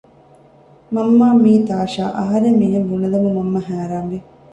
މަންމާ 0.93 1.27
މީ 1.43 1.53
ތާޝާ 1.69 2.05
އަހަރެން 2.17 2.57
މިހެން 2.61 2.87
ބުނެލުމުން 2.89 3.35
މަންމަ 3.37 3.59
ހައިރާންވި 3.67 4.19